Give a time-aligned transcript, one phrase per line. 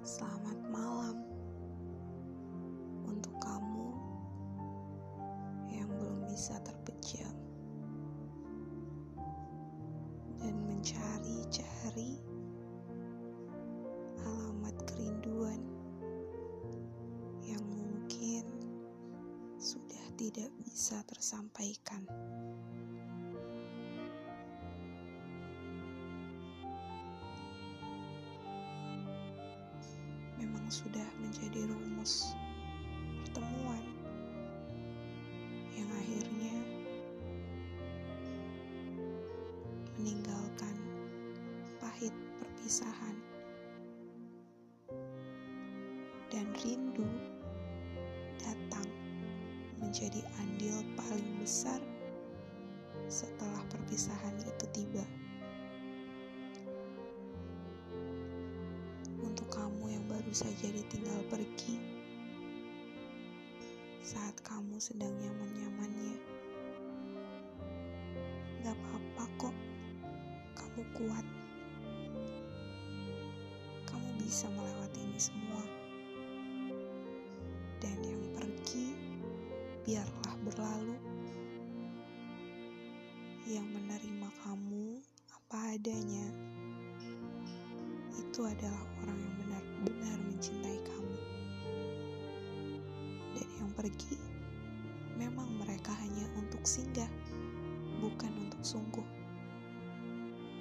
[0.00, 1.20] Selamat malam
[3.04, 3.92] untuk kamu
[5.68, 7.36] yang belum bisa terpejam
[10.40, 12.16] dan mencari-cari
[14.24, 15.60] alamat kerinduan
[17.44, 18.48] yang mungkin
[19.60, 22.08] sudah tidak bisa tersampaikan.
[30.70, 32.30] Memang sudah menjadi rumus
[33.26, 33.82] pertemuan
[35.74, 36.54] yang akhirnya
[39.98, 40.76] meninggalkan
[41.82, 43.18] pahit perpisahan
[46.30, 47.10] dan rindu
[48.38, 48.86] datang
[49.82, 51.82] menjadi andil paling besar
[53.10, 55.02] setelah perpisahan itu tiba.
[60.30, 61.74] Baru saja ditinggal pergi
[63.98, 66.14] saat kamu sedang nyaman-nyamannya.
[68.62, 69.56] Gak apa-apa kok,
[70.54, 71.26] kamu kuat.
[73.90, 75.66] Kamu bisa melewati ini semua.
[77.82, 78.94] Dan yang pergi,
[79.82, 80.94] biarlah berlalu.
[83.50, 85.02] Yang menerima kamu
[85.34, 86.26] apa adanya,
[88.40, 90.19] itu adalah orang yang benar-benar
[93.80, 94.20] pergi,
[95.16, 97.08] memang mereka hanya untuk singgah,
[97.96, 99.08] bukan untuk sungguh.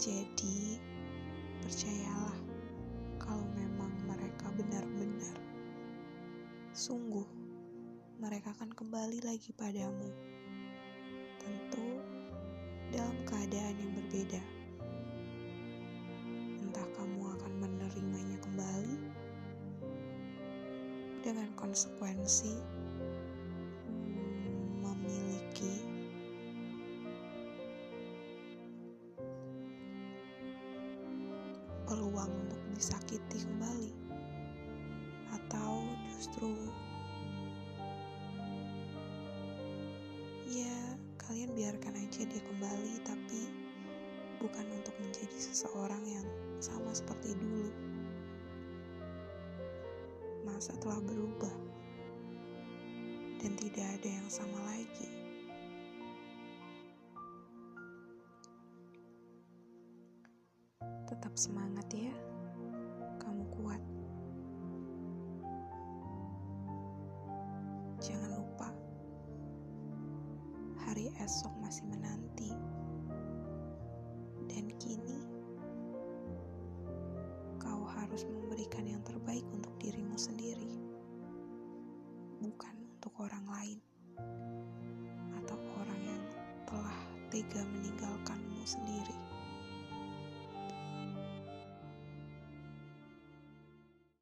[0.00, 0.80] Jadi,
[1.60, 2.40] percayalah
[3.20, 5.36] kalau memang mereka benar-benar
[6.72, 7.28] sungguh,
[8.16, 10.08] mereka akan kembali lagi padamu.
[11.36, 12.00] Tentu
[12.96, 14.42] dalam keadaan yang berbeda.
[16.64, 18.96] Entah kamu akan menerimanya kembali
[21.20, 22.81] dengan konsekuensi
[31.92, 33.92] peluang untuk disakiti kembali?
[35.36, 36.48] Atau justru
[40.48, 43.44] ya kalian biarkan aja dia kembali tapi
[44.40, 46.24] bukan untuk menjadi seseorang yang
[46.64, 47.68] sama seperti dulu.
[50.48, 51.56] Masa telah berubah
[53.36, 55.21] dan tidak ada yang sama lagi
[61.06, 62.14] tetap semangat ya.
[63.20, 63.82] Kamu kuat.
[68.02, 68.68] Jangan lupa,
[70.82, 72.50] hari esok masih menanti,
[74.50, 75.22] dan kini
[77.62, 80.82] kau harus memberikan yang terbaik untuk dirimu sendiri,
[82.42, 83.78] bukan untuk orang lain
[85.38, 86.22] atau orang yang
[86.66, 86.98] telah
[87.30, 88.51] tega meninggalkanmu.